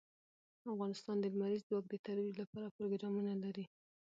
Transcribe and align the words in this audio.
افغانستان 0.73 1.15
د 1.19 1.25
لمریز 1.33 1.61
ځواک 1.69 1.85
د 1.89 1.95
ترویج 2.05 2.35
لپاره 2.43 2.73
پروګرامونه 2.77 3.31
لري. 3.43 3.65